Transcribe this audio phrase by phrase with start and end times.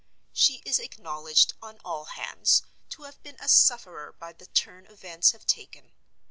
[0.33, 5.31] She is acknowledged on all hands to have been a sufferer by the turn events
[5.33, 5.91] have taken.